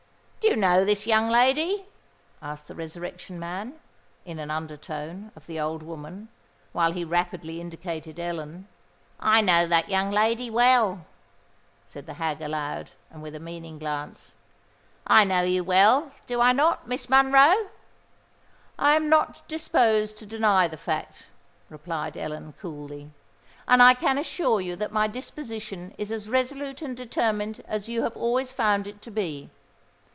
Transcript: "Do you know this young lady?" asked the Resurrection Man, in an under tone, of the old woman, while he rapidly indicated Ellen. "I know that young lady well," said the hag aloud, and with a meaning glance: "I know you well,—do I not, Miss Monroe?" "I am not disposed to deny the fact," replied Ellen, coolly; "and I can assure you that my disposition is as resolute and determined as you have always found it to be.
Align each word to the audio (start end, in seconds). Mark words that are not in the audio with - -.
"Do 0.41 0.47
you 0.47 0.55
know 0.59 0.83
this 0.83 1.05
young 1.07 1.29
lady?" 1.29 1.85
asked 2.41 2.67
the 2.67 2.73
Resurrection 2.75 3.39
Man, 3.39 3.75
in 4.25 4.37
an 4.39 4.49
under 4.51 4.75
tone, 4.75 5.31
of 5.35 5.45
the 5.45 5.59
old 5.59 5.81
woman, 5.83 6.27
while 6.73 6.91
he 6.93 7.05
rapidly 7.05 7.61
indicated 7.61 8.19
Ellen. 8.19 8.67
"I 9.19 9.39
know 9.41 9.65
that 9.67 9.87
young 9.87 10.09
lady 10.11 10.49
well," 10.49 11.05
said 11.85 12.05
the 12.07 12.15
hag 12.15 12.41
aloud, 12.41 12.89
and 13.11 13.21
with 13.21 13.33
a 13.35 13.39
meaning 13.39 13.77
glance: 13.77 14.33
"I 15.07 15.23
know 15.25 15.41
you 15.43 15.63
well,—do 15.63 16.41
I 16.41 16.51
not, 16.53 16.85
Miss 16.87 17.07
Monroe?" 17.07 17.69
"I 18.79 18.95
am 18.95 19.07
not 19.09 19.43
disposed 19.47 20.17
to 20.17 20.25
deny 20.25 20.67
the 20.67 20.75
fact," 20.75 21.27
replied 21.69 22.17
Ellen, 22.17 22.55
coolly; 22.59 23.11
"and 23.67 23.81
I 23.81 23.93
can 23.93 24.17
assure 24.17 24.59
you 24.59 24.75
that 24.77 24.91
my 24.91 25.07
disposition 25.07 25.93
is 25.99 26.11
as 26.11 26.27
resolute 26.27 26.81
and 26.81 26.97
determined 26.97 27.63
as 27.67 27.87
you 27.87 28.01
have 28.01 28.17
always 28.17 28.51
found 28.51 28.85
it 28.87 29.03
to 29.03 29.11
be. 29.11 29.49